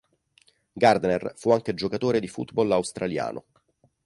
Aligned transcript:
Gardner 0.73 1.33
fu 1.35 1.51
anche 1.51 1.75
giocatore 1.75 2.19
di 2.19 2.27
football 2.27 2.71
australiano. 2.71 3.45